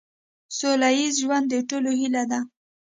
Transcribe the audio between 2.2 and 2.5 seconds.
ده.